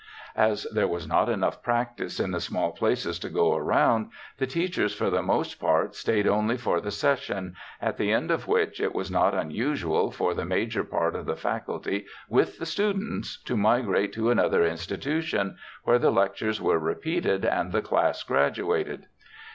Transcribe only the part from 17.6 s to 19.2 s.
the class graduated.